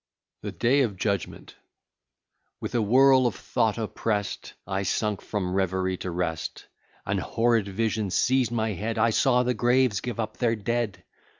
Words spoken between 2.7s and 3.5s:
a whirl of